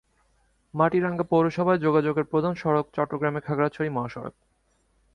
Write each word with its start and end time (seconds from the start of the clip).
মাটিরাঙ্গা 0.73 1.23
পৌরসভায় 1.23 1.77
যোগাযোগের 1.77 2.23
প্রধান 2.23 2.53
সড়ক 2.55 2.85
চট্টগ্রাম-খাগড়াছড়ি 2.93 3.89
মহাসড়ক। 3.89 4.35